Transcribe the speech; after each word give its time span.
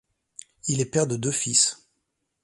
Il 0.67 0.81
est 0.81 0.85
père 0.87 1.05
de 1.05 1.15
deux 1.15 1.29
fils. 1.29 1.85